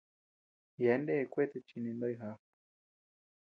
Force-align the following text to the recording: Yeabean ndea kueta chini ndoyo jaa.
Yeabean 0.81 1.01
ndea 1.03 1.29
kueta 1.31 1.57
chini 1.67 1.89
ndoyo 1.95 2.15
jaa. 2.21 2.37